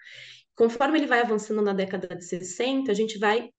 Conforme 0.54 0.98
ele 0.98 1.06
vai 1.06 1.20
avançando 1.20 1.62
na 1.62 1.72
década 1.72 2.08
de 2.16 2.24
60, 2.24 2.90
a 2.90 2.94
gente 2.94 3.18
vai 3.18 3.50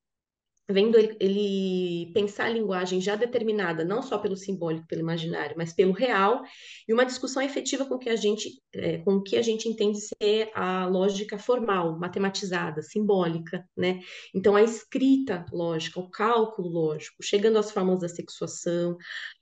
vendo 0.70 0.98
ele, 0.98 1.16
ele, 1.20 2.12
pensar 2.14 2.46
a 2.46 2.50
linguagem 2.50 3.00
já 3.00 3.16
determinada, 3.16 3.86
não 3.86 4.02
só 4.02 4.18
pelo 4.18 4.36
simbólico, 4.36 4.88
pelo 4.88 5.02
imaginário, 5.02 5.56
mas 5.58 5.74
pelo 5.74 5.94
real, 5.94 6.42
e 6.88 6.94
uma 6.94 7.06
discussão 7.06 7.42
efetiva 7.42 7.86
com 7.86 7.98
que 7.98 8.10
a 8.10 8.16
gente, 8.16 8.62
é, 8.76 8.98
com 9.00 9.16
o 9.16 9.24
que 9.24 9.38
a 9.38 9.42
gente 9.42 9.70
entende 9.70 9.98
ser 10.00 10.52
a 10.54 10.86
lógica 10.86 11.38
formal, 11.38 11.98
matematizada, 11.98 12.82
simbólica, 12.82 13.66
né? 13.78 14.02
Então 14.36 14.56
a 14.56 14.64
escrita 14.64 15.46
lógica, 15.54 16.00
o 16.00 16.10
cálculo 16.10 16.68
lógico, 16.68 17.24
chegando 17.24 17.58
às 17.58 17.72
formas 17.72 18.02
da 18.02 18.10
sexuação, 18.10 18.98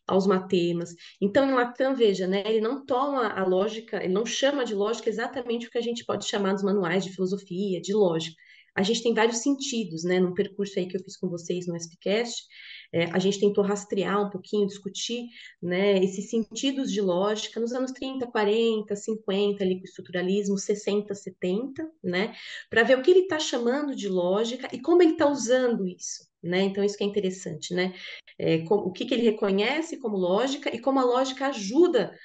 aos 0.07 0.27
matemas. 0.27 0.93
Então, 1.19 1.49
em 1.49 1.53
Lacan, 1.53 1.95
veja, 1.95 2.27
né, 2.27 2.43
ele 2.45 2.61
não 2.61 2.85
toma 2.85 3.27
a 3.27 3.43
lógica, 3.43 4.03
ele 4.03 4.13
não 4.13 4.25
chama 4.25 4.63
de 4.63 4.75
lógica 4.75 5.09
exatamente 5.09 5.67
o 5.67 5.71
que 5.71 5.79
a 5.79 5.81
gente 5.81 6.05
pode 6.05 6.27
chamar 6.27 6.53
nos 6.53 6.61
manuais 6.61 7.03
de 7.03 7.11
filosofia, 7.11 7.81
de 7.81 7.93
lógica 7.93 8.35
a 8.75 8.83
gente 8.83 9.01
tem 9.01 9.13
vários 9.13 9.37
sentidos, 9.37 10.03
né? 10.03 10.19
Num 10.19 10.33
percurso 10.33 10.77
aí 10.77 10.85
que 10.85 10.97
eu 10.97 11.03
fiz 11.03 11.15
com 11.15 11.29
vocês 11.29 11.65
no 11.65 11.75
SPCast, 11.75 12.43
é, 12.93 13.05
a 13.05 13.19
gente 13.19 13.39
tentou 13.39 13.63
rastrear 13.63 14.25
um 14.25 14.29
pouquinho, 14.29 14.67
discutir, 14.67 15.27
né, 15.61 16.03
esses 16.03 16.29
sentidos 16.29 16.91
de 16.91 17.01
lógica 17.01 17.59
nos 17.59 17.73
anos 17.73 17.91
30, 17.91 18.27
40, 18.27 18.95
50, 18.95 19.63
ali 19.63 19.75
com 19.75 19.81
o 19.81 19.85
estruturalismo, 19.85 20.57
60, 20.57 21.13
70, 21.15 21.89
né? 22.03 22.33
Para 22.69 22.83
ver 22.83 22.97
o 22.97 23.01
que 23.01 23.11
ele 23.11 23.21
está 23.21 23.39
chamando 23.39 23.95
de 23.95 24.09
lógica 24.09 24.69
e 24.73 24.79
como 24.79 25.01
ele 25.01 25.13
está 25.13 25.27
usando 25.29 25.87
isso. 25.87 26.25
Né? 26.43 26.61
Então, 26.61 26.83
isso 26.83 26.95
que 26.95 27.03
é 27.03 27.07
interessante, 27.07 27.73
né? 27.73 27.93
É, 28.37 28.59
com, 28.59 28.75
o 28.75 28.91
que, 28.91 29.05
que 29.05 29.15
ele 29.15 29.23
reconhece 29.23 29.97
como 29.97 30.15
lógica 30.15 30.73
e 30.75 30.79
como 30.79 30.99
a 30.99 31.03
lógica 31.03 31.47
ajuda 31.47 32.15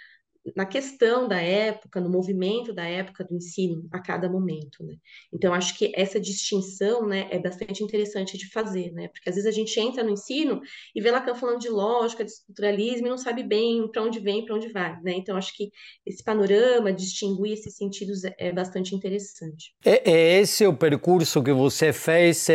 na 0.57 0.65
questão 0.65 1.29
da 1.29 1.41
época, 1.41 2.01
no 2.01 2.09
movimento 2.09 2.73
da 2.73 2.85
época 2.85 3.25
do 3.25 3.35
ensino 3.35 3.87
a 3.93 4.01
cada 4.01 4.29
momento, 4.29 4.83
né? 4.83 4.95
Então 5.33 5.53
acho 5.53 5.77
que 5.77 5.93
essa 5.95 6.19
distinção, 6.19 7.07
né, 7.07 7.29
é 7.31 7.39
bastante 7.39 7.85
interessante 7.85 8.39
de 8.39 8.51
fazer, 8.51 8.91
né? 8.93 9.09
Porque 9.09 9.29
às 9.29 9.37
vezes 9.37 9.49
a 9.49 9.55
gente 9.55 9.79
entra 9.79 10.03
no 10.03 10.11
ensino 10.11 10.61
e 10.95 11.01
vê 11.01 11.11
Lacan 11.11 11.35
falando 11.35 11.59
de 11.59 11.69
lógica, 11.69 12.25
de 12.25 12.31
estruturalismo 12.31 13.07
e 13.07 13.11
não 13.11 13.19
sabe 13.19 13.43
bem 13.43 13.87
para 13.91 14.03
onde 14.03 14.19
vem, 14.19 14.45
para 14.45 14.55
onde 14.57 14.69
vai, 14.69 14.99
né? 15.03 15.13
Então 15.13 15.37
acho 15.37 15.55
que 15.55 15.71
esse 16.07 16.25
panorama, 16.25 16.93
distinguir 16.93 17.53
esses 17.53 17.77
sentidos 17.77 18.25
é, 18.25 18.35
é 18.39 18.53
bastante 18.53 18.95
interessante. 18.95 19.75
É, 19.85 20.11
é 20.11 20.41
esse 20.41 20.67
o 20.67 20.75
percurso 20.75 21.43
que 21.43 21.53
você 21.53 21.93
fez 21.93 22.49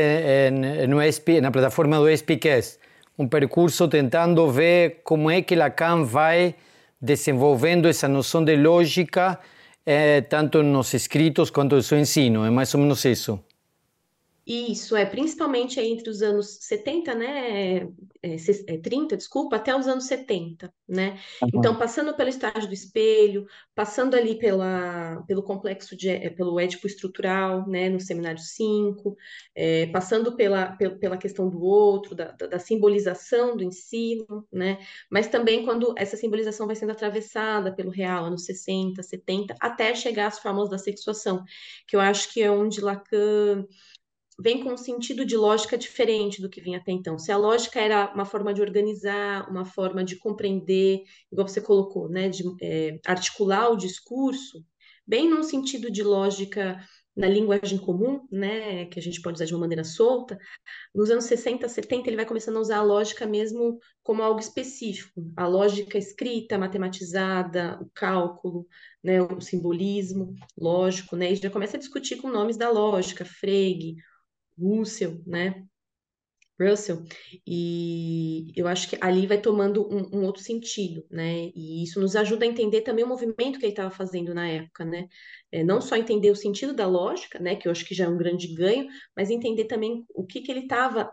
no 0.89 1.01
SP, 1.01 1.39
na 1.39 1.51
plataforma 1.51 1.99
do 1.99 2.09
SPQS, 2.09 2.79
um 3.17 3.27
percurso 3.27 3.87
tentando 3.87 4.49
ver 4.49 5.01
como 5.03 5.29
é 5.29 5.41
que 5.41 5.55
Lacan 5.55 6.03
vai 6.03 6.55
desenvolvendo 7.05 7.87
essa 7.87 8.07
noção 8.07 8.43
de 8.43 8.55
lógica, 8.57 9.39
eh, 9.85 10.21
tanto 10.21 10.63
nos 10.63 10.93
escritos 10.93 11.51
quanto 11.51 11.75
no 11.75 11.83
seu 11.83 11.99
ensino. 11.99 12.43
É 12.43 12.49
mais 12.49 12.73
ou 12.73 12.81
menos 12.81 13.05
isso. 13.05 13.39
Isso, 14.45 14.95
é 14.95 15.05
principalmente 15.05 15.79
entre 15.79 16.07
os 16.07 16.21
anos 16.21 16.59
70, 16.61 17.15
né, 17.15 17.79
é, 18.21 18.35
é, 18.67 18.77
30, 18.77 19.17
desculpa, 19.17 19.55
até 19.55 19.75
os 19.75 19.87
anos 19.87 20.05
70, 20.05 20.71
né? 20.87 21.19
Uhum. 21.41 21.49
Então, 21.55 21.75
passando 21.75 22.13
pelo 22.13 22.29
estágio 22.29 22.67
do 22.67 22.73
espelho, 22.73 23.47
passando 23.73 24.13
ali 24.13 24.37
pela, 24.37 25.23
pelo 25.27 25.41
complexo, 25.41 25.97
de, 25.97 26.09
é, 26.09 26.29
pelo 26.29 26.59
ético 26.59 26.85
estrutural, 26.85 27.67
né, 27.67 27.89
no 27.89 27.99
seminário 27.99 28.39
5, 28.39 29.17
é, 29.55 29.87
passando 29.87 30.35
pela, 30.35 30.77
pela 30.99 31.17
questão 31.17 31.49
do 31.49 31.63
outro, 31.63 32.13
da, 32.13 32.31
da, 32.31 32.59
simbolização 32.59 33.57
do 33.57 33.63
ensino, 33.63 34.45
né? 34.53 34.77
Mas 35.09 35.27
também 35.27 35.65
quando 35.65 35.95
essa 35.97 36.15
simbolização 36.15 36.67
vai 36.67 36.75
sendo 36.75 36.91
atravessada 36.91 37.73
pelo 37.73 37.89
real, 37.89 38.25
anos 38.25 38.45
60, 38.45 39.01
70, 39.01 39.55
até 39.59 39.95
chegar 39.95 40.27
às 40.27 40.37
formas 40.37 40.69
da 40.69 40.77
sexuação, 40.77 41.43
que 41.87 41.95
eu 41.95 41.99
acho 41.99 42.31
que 42.31 42.43
é 42.43 42.51
onde 42.51 42.79
Lacan 42.79 43.65
vem 44.37 44.63
com 44.63 44.73
um 44.73 44.77
sentido 44.77 45.25
de 45.25 45.37
lógica 45.37 45.77
diferente 45.77 46.41
do 46.41 46.49
que 46.49 46.61
vinha 46.61 46.77
até 46.77 46.91
então. 46.91 47.17
Se 47.17 47.31
a 47.31 47.37
lógica 47.37 47.79
era 47.79 48.11
uma 48.13 48.25
forma 48.25 48.53
de 48.53 48.61
organizar, 48.61 49.49
uma 49.49 49.65
forma 49.65 50.03
de 50.03 50.17
compreender, 50.17 51.03
igual 51.31 51.47
você 51.47 51.61
colocou, 51.61 52.09
né, 52.09 52.29
de 52.29 52.43
é, 52.61 52.99
articular 53.05 53.69
o 53.69 53.77
discurso, 53.77 54.63
bem 55.07 55.29
num 55.29 55.43
sentido 55.43 55.89
de 55.89 56.03
lógica 56.03 56.79
na 57.15 57.29
linguagem 57.29 57.77
comum, 57.77 58.27
né, 58.29 58.85
que 58.87 58.99
a 58.99 59.01
gente 59.01 59.21
pode 59.21 59.35
usar 59.35 59.45
de 59.45 59.53
uma 59.53 59.61
maneira 59.61 59.85
solta, 59.85 60.37
nos 60.93 61.09
anos 61.09 61.23
60, 61.25 61.67
70, 61.69 62.09
ele 62.09 62.17
vai 62.17 62.25
começando 62.25 62.57
a 62.57 62.59
usar 62.59 62.77
a 62.79 62.83
lógica 62.83 63.25
mesmo 63.25 63.79
como 64.03 64.21
algo 64.21 64.39
específico, 64.39 65.23
a 65.37 65.47
lógica 65.47 65.97
escrita, 65.97 66.57
matematizada, 66.57 67.79
o 67.81 67.89
cálculo, 67.93 68.67
né, 69.01 69.21
o 69.21 69.39
simbolismo 69.39 70.35
lógico, 70.57 71.15
né, 71.15 71.31
e 71.31 71.35
já 71.37 71.49
começa 71.49 71.77
a 71.77 71.79
discutir 71.79 72.17
com 72.17 72.29
nomes 72.29 72.57
da 72.57 72.69
lógica, 72.69 73.23
Frege, 73.23 73.95
Russell, 74.57 75.21
né, 75.25 75.65
Russell, 76.59 77.03
e 77.45 78.51
eu 78.55 78.67
acho 78.67 78.89
que 78.89 78.97
ali 79.01 79.27
vai 79.27 79.37
tomando 79.37 79.85
um, 79.93 80.19
um, 80.19 80.25
outro 80.25 80.41
sentido, 80.41 81.05
né? 81.11 81.51
E 81.53 81.83
isso 81.83 81.99
nos 81.99 82.15
ajuda 82.15 82.45
a 82.45 82.47
entender 82.47 82.81
também 82.81 83.03
o 83.03 83.07
movimento 83.07 83.59
que 83.59 83.65
ele 83.65 83.73
estava 83.73 83.91
fazendo 83.91 84.33
na 84.33 84.47
época, 84.47 84.85
né? 84.85 85.07
É, 85.51 85.63
não 85.63 85.81
só 85.81 85.97
entender 85.97 86.31
o 86.31 86.35
sentido 86.35 86.73
da 86.73 86.87
lógica, 86.87 87.39
né? 87.39 87.55
Que 87.55 87.67
eu 87.67 87.71
acho 87.73 87.85
que 87.85 87.93
já 87.93 88.05
é 88.05 88.07
um 88.07 88.17
grande 88.17 88.53
ganho, 88.53 88.87
mas 89.15 89.29
entender 89.29 89.65
também 89.65 90.05
o 90.15 90.25
que, 90.25 90.39
que 90.41 90.51
ele 90.51 90.61
estava 90.61 91.11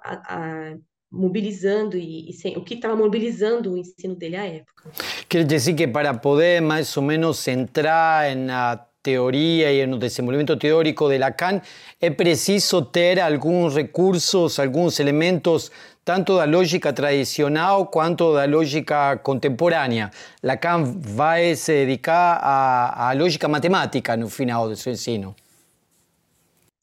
mobilizando 1.11 1.99
e, 1.99 2.31
o 2.57 2.63
que 2.63 2.75
estava 2.75 2.95
mobilizando 2.95 3.73
o 3.73 3.77
ensino 3.77 4.15
dele 4.15 4.37
à 4.37 4.47
época. 4.47 4.91
Quer 5.29 5.45
dizer 5.45 5.75
que 5.75 5.89
para 5.89 6.15
poder 6.15 6.63
mais 6.63 6.97
ou 6.97 7.03
menos 7.03 7.47
entrar 7.49 8.37
na 8.37 8.77
teoría 9.03 9.73
y 9.73 9.81
en 9.81 9.95
el 9.95 9.99
desenvolvimiento 9.99 10.57
teórico 10.57 11.09
de 11.09 11.19
Lacan, 11.19 11.63
es 12.01 12.15
preciso 12.15 12.87
tener 12.87 13.21
algunos 13.21 13.75
recursos, 13.75 14.59
algunos 14.59 14.99
elementos, 15.01 15.73
tanto 16.05 16.39
la 16.39 16.47
lógica 16.47 16.95
tradicional 16.95 17.91
cuanto 17.91 18.35
la 18.35 18.47
lógica 18.47 19.23
contemporánea. 19.23 20.11
Lacan 20.41 21.03
va 21.19 21.35
a 21.35 21.55
se 21.57 21.73
dedicar 21.73 22.39
a, 22.41 23.11
a 23.11 23.15
lógica 23.15 23.49
matemática 23.49 24.17
no 24.17 24.29
final 24.29 24.69
de 24.69 24.77
su 24.77 24.89
ensino. 24.89 25.35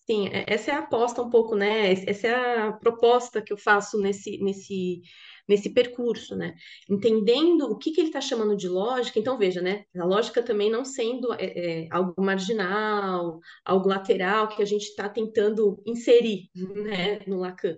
Sim, 0.10 0.30
essa 0.48 0.72
é 0.72 0.74
a 0.74 0.80
aposta 0.80 1.22
um 1.22 1.30
pouco, 1.30 1.56
né? 1.56 1.92
Essa 1.92 2.28
é 2.28 2.34
a 2.34 2.72
proposta 2.72 3.44
que 3.44 3.54
eu 3.54 3.58
faço 3.58 4.00
nesse, 4.00 4.40
nesse 4.40 5.04
nesse 5.50 5.72
percurso, 5.72 6.36
né? 6.36 6.54
Entendendo 6.88 7.64
o 7.64 7.76
que, 7.76 7.92
que 7.92 8.00
ele 8.00 8.10
está 8.10 8.22
chamando 8.22 8.56
de 8.56 8.70
lógica. 8.70 9.18
Então, 9.18 9.36
veja, 9.36 9.62
né? 9.62 9.84
A 9.98 10.06
lógica 10.06 10.44
também 10.44 10.70
não 10.70 10.86
sendo 10.86 11.34
é, 11.34 11.38
é, 11.40 11.88
algo 11.90 12.14
marginal, 12.22 13.40
algo 13.66 13.90
lateral 13.90 14.48
que 14.48 14.62
a 14.62 14.66
gente 14.66 14.84
está 14.84 15.10
tentando 15.10 15.82
inserir 15.88 16.50
né, 16.56 17.22
no 17.26 17.40
Lacan 17.40 17.76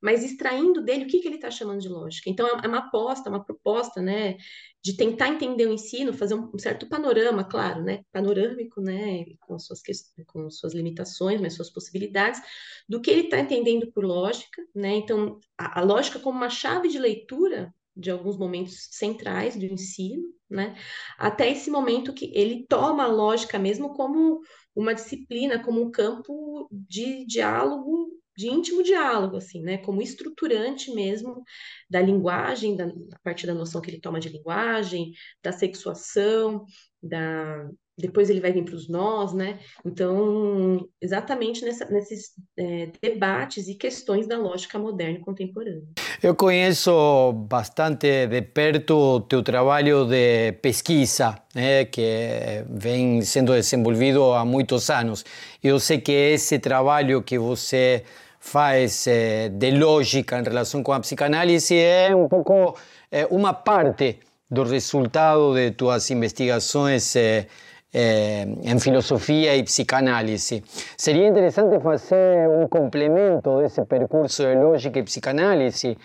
mas 0.00 0.24
extraindo 0.24 0.82
dele 0.82 1.04
o 1.04 1.06
que, 1.06 1.20
que 1.20 1.28
ele 1.28 1.36
está 1.36 1.50
chamando 1.50 1.80
de 1.80 1.88
lógica. 1.88 2.30
Então, 2.30 2.46
é 2.46 2.66
uma 2.66 2.78
aposta, 2.78 3.28
uma 3.28 3.44
proposta, 3.44 4.00
né, 4.00 4.36
de 4.82 4.96
tentar 4.96 5.28
entender 5.28 5.66
o 5.66 5.72
ensino, 5.72 6.12
fazer 6.12 6.34
um, 6.34 6.58
certo 6.58 6.88
panorama, 6.88 7.44
claro, 7.44 7.82
né, 7.82 8.02
panorâmico, 8.10 8.80
né, 8.80 9.24
com 9.40 9.58
suas, 9.58 9.82
com 10.26 10.50
suas 10.50 10.72
limitações, 10.72 11.40
mas 11.40 11.54
suas 11.54 11.70
possibilidades, 11.70 12.40
do 12.88 13.00
que 13.00 13.10
ele 13.10 13.22
está 13.22 13.38
entendendo 13.38 13.92
por 13.92 14.04
lógica, 14.04 14.62
né, 14.74 14.94
então, 14.94 15.38
a, 15.58 15.80
a 15.80 15.82
lógica 15.84 16.18
como 16.18 16.38
uma 16.38 16.50
chave 16.50 16.88
de 16.88 16.98
leitura 16.98 17.74
de 17.94 18.10
alguns 18.10 18.38
momentos 18.38 18.88
centrais 18.92 19.56
do 19.56 19.66
ensino, 19.66 20.22
né, 20.48 20.76
até 21.18 21.50
esse 21.50 21.70
momento 21.70 22.14
que 22.14 22.32
ele 22.34 22.64
toma 22.66 23.04
a 23.04 23.08
lógica 23.08 23.58
mesmo 23.58 23.92
como 23.94 24.40
uma 24.74 24.94
disciplina, 24.94 25.62
como 25.62 25.82
um 25.82 25.90
campo 25.90 26.68
de 26.72 27.26
diálogo 27.26 28.19
de 28.40 28.48
íntimo 28.48 28.82
diálogo, 28.82 29.36
assim, 29.36 29.60
né? 29.62 29.78
Como 29.78 30.00
estruturante 30.00 30.90
mesmo 30.94 31.42
da 31.88 32.00
linguagem, 32.00 32.74
da, 32.74 32.84
a 32.86 33.18
partir 33.22 33.46
da 33.46 33.54
noção 33.54 33.80
que 33.80 33.90
ele 33.90 34.00
toma 34.00 34.18
de 34.18 34.30
linguagem, 34.30 35.12
da 35.42 35.52
sexuação, 35.52 36.64
da 37.02 37.68
depois 38.00 38.30
ele 38.30 38.40
vai 38.40 38.52
vir 38.52 38.64
para 38.64 38.74
os 38.74 38.88
nós, 38.88 39.32
né? 39.32 39.58
Então, 39.84 40.88
exatamente 41.00 41.64
nessa, 41.64 41.84
nesses 41.90 42.30
é, 42.58 42.88
debates 43.02 43.68
e 43.68 43.74
questões 43.74 44.26
da 44.26 44.38
lógica 44.38 44.78
moderna 44.78 45.18
e 45.18 45.20
contemporânea. 45.20 45.82
Eu 46.22 46.34
conheço 46.34 47.32
bastante 47.32 48.26
de 48.26 48.42
perto 48.42 48.94
o 48.94 49.20
teu 49.20 49.42
trabalho 49.42 50.06
de 50.06 50.52
pesquisa, 50.62 51.36
né, 51.54 51.84
que 51.84 52.64
vem 52.68 53.22
sendo 53.22 53.52
desenvolvido 53.52 54.32
há 54.32 54.44
muitos 54.44 54.90
anos. 54.90 55.24
Eu 55.62 55.78
sei 55.78 56.00
que 56.00 56.12
esse 56.12 56.58
trabalho 56.58 57.22
que 57.22 57.38
você 57.38 58.04
faz 58.40 59.06
eh, 59.06 59.50
de 59.50 59.70
lógica 59.72 60.38
em 60.38 60.42
relação 60.42 60.82
com 60.82 60.92
a 60.92 61.00
psicanálise 61.00 61.78
é 61.78 62.16
um 62.16 62.26
pouco 62.26 62.74
eh, 63.12 63.28
uma 63.30 63.52
parte 63.52 64.18
do 64.50 64.64
resultado 64.64 65.54
de 65.54 65.72
tuas 65.72 66.10
investigações 66.10 67.14
eh, 67.14 67.46
em 67.92 68.78
filosofia 68.78 69.54
e 69.56 69.62
psicanálise. 69.62 70.64
Seria 70.96 71.28
interessante 71.28 71.78
fazer 71.80 72.48
um 72.48 72.66
complemento 72.66 73.60
desse 73.60 73.84
percurso 73.84 74.42
de 74.44 74.54
lógica 74.54 75.00
e 75.00 75.02
psicanálise 75.02 75.98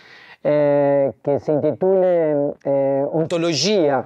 que 1.23 1.39
se 1.39 1.51
intitule 1.51 2.55
Ontologia 3.13 4.03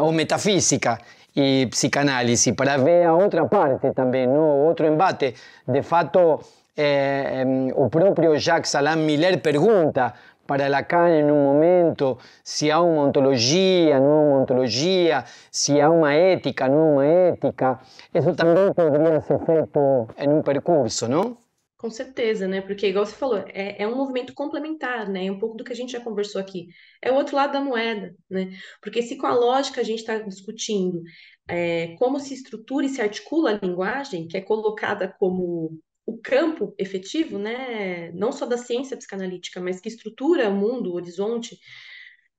ou 0.00 0.12
Metafísica 0.12 0.98
e 1.36 1.66
Psicanálise, 1.70 2.52
para 2.52 2.76
ver 2.78 3.06
a 3.06 3.14
outra 3.14 3.46
parte 3.46 3.92
também, 3.92 4.26
no 4.26 4.66
outro 4.66 4.86
embate. 4.86 5.34
De 5.66 5.82
fato, 5.82 6.40
eh, 6.76 7.44
o 7.74 7.88
propio 7.88 8.38
Jacques 8.38 8.74
Alain 8.74 8.96
Miller 8.96 9.40
pergunta 9.40 10.14
para 10.46 10.68
Lacan 10.68 11.08
em 11.08 11.30
um 11.30 11.44
momento 11.44 12.18
se 12.44 12.70
há 12.70 12.80
uma 12.80 13.04
ontologia, 13.04 13.98
não 14.00 14.30
uma 14.30 14.42
ontologia, 14.42 15.24
se 15.50 15.80
há 15.80 15.90
uma 15.90 16.12
ética, 16.12 16.68
não 16.68 16.94
uma 16.94 17.06
ética. 17.06 17.80
Isso 18.14 18.34
também 18.34 18.72
poderia 18.74 19.20
ser 19.20 19.38
feito 19.44 20.08
em 20.18 20.28
um 20.28 20.42
percurso, 20.42 21.08
não? 21.08 21.38
Com 21.76 21.90
certeza, 21.90 22.46
né? 22.46 22.60
Porque, 22.60 22.86
igual 22.86 23.04
você 23.04 23.14
falou, 23.16 23.38
é, 23.48 23.82
é, 23.82 23.88
um 23.88 23.96
movimento 23.96 24.32
complementar, 24.34 25.08
né? 25.08 25.26
É 25.26 25.32
um 25.32 25.38
pouco 25.38 25.56
do 25.56 25.64
que 25.64 25.72
a 25.72 25.76
gente 25.76 25.90
já 25.90 26.00
conversou 26.00 26.40
aqui. 26.40 26.68
É 27.00 27.10
o 27.10 27.16
outro 27.16 27.34
lado 27.34 27.52
da 27.54 27.60
moeda, 27.60 28.14
né? 28.30 28.52
Porque 28.80 29.02
se 29.02 29.16
com 29.16 29.26
a 29.26 29.34
lógica 29.34 29.80
a 29.80 29.84
gente 29.84 29.98
está 29.98 30.18
discutindo 30.18 31.02
é, 31.48 31.96
como 31.98 32.20
se 32.20 32.34
estrutura 32.34 32.86
e 32.86 32.88
se 32.88 33.02
articula 33.02 33.50
a 33.50 33.66
linguagem, 33.66 34.28
que 34.28 34.36
é 34.36 34.40
colocada 34.40 35.12
como 35.18 35.80
o 36.04 36.18
campo 36.18 36.74
efetivo, 36.78 37.38
né, 37.38 38.10
não 38.12 38.32
só 38.32 38.44
da 38.46 38.58
ciência 38.58 38.96
psicanalítica, 38.96 39.60
mas 39.60 39.80
que 39.80 39.88
estrutura 39.88 40.48
o 40.48 40.54
mundo, 40.54 40.90
o 40.90 40.94
horizonte 40.94 41.58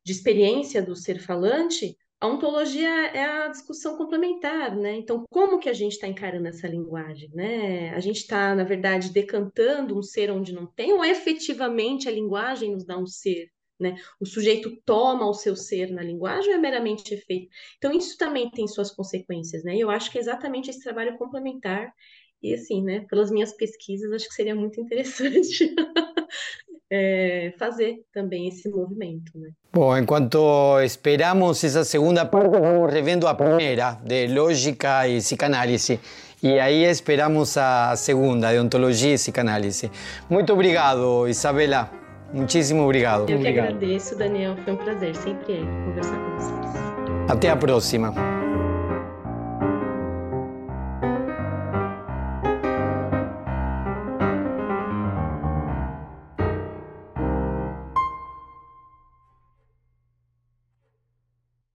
de 0.03 0.11
experiência 0.11 0.81
do 0.81 0.95
ser 0.95 1.19
falante, 1.19 1.97
a 2.23 2.27
ontologia 2.27 2.89
é 3.07 3.23
a 3.25 3.47
discussão 3.49 3.97
complementar, 3.97 4.73
né? 4.77 4.95
Então, 4.95 5.25
como 5.29 5.59
que 5.59 5.67
a 5.67 5.73
gente 5.73 5.93
está 5.93 6.07
encarando 6.07 6.47
essa 6.47 6.65
linguagem, 6.69 7.29
né? 7.33 7.89
A 7.89 7.99
gente 7.99 8.19
está, 8.21 8.55
na 8.55 8.63
verdade, 8.63 9.11
decantando 9.11 9.97
um 9.97 10.01
ser 10.01 10.31
onde 10.31 10.53
não 10.53 10.65
tem, 10.65 10.93
ou 10.93 11.03
efetivamente 11.03 12.07
a 12.07 12.11
linguagem 12.11 12.71
nos 12.71 12.85
dá 12.85 12.97
um 12.97 13.05
ser, 13.05 13.49
né? 13.77 13.97
O 14.21 14.25
sujeito 14.25 14.71
toma 14.85 15.27
o 15.27 15.33
seu 15.33 15.53
ser 15.53 15.91
na 15.91 16.01
linguagem 16.01 16.51
ou 16.51 16.55
é 16.55 16.61
meramente 16.61 17.13
efeito? 17.13 17.49
Então, 17.77 17.91
isso 17.91 18.17
também 18.17 18.49
tem 18.49 18.69
suas 18.69 18.89
consequências, 18.91 19.61
né? 19.65 19.75
E 19.75 19.81
eu 19.81 19.89
acho 19.89 20.09
que 20.09 20.17
é 20.17 20.21
exatamente 20.21 20.69
esse 20.69 20.81
trabalho 20.81 21.17
complementar 21.17 21.93
e 22.43 22.53
assim, 22.53 22.83
né, 22.83 23.05
pelas 23.09 23.31
minhas 23.31 23.53
pesquisas, 23.53 24.11
acho 24.11 24.27
que 24.27 24.35
seria 24.35 24.53
muito 24.53 24.79
interessante 24.81 25.73
é, 26.91 27.53
fazer 27.57 28.01
também 28.13 28.49
esse 28.49 28.69
movimento. 28.69 29.31
Né? 29.35 29.49
Bom, 29.71 29.97
enquanto 29.97 30.79
esperamos 30.81 31.63
essa 31.63 31.85
segunda 31.85 32.25
parte, 32.25 32.49
vamos 32.49 32.93
revendo 32.93 33.27
a 33.27 33.33
primeira, 33.33 33.97
de 34.03 34.27
lógica 34.27 35.07
e 35.07 35.17
psicanálise. 35.17 35.99
E 36.43 36.59
aí 36.59 36.83
esperamos 36.83 37.57
a 37.57 37.95
segunda, 37.95 38.51
de 38.51 38.59
ontologia 38.59 39.13
e 39.13 39.15
psicanálise. 39.15 39.89
Muito 40.29 40.51
obrigado, 40.51 41.25
Isabela. 41.27 41.89
Muitíssimo 42.33 42.83
obrigado. 42.83 43.21
Eu 43.21 43.27
que 43.27 43.35
obrigado. 43.35 43.67
agradeço, 43.67 44.17
Daniel. 44.17 44.57
Foi 44.57 44.73
um 44.73 44.77
prazer, 44.77 45.15
sempre 45.15 45.53
é, 45.53 45.59
conversar 45.85 46.17
com 46.17 46.35
vocês. 46.35 47.29
Até 47.29 47.49
a 47.49 47.55
próxima. 47.55 48.42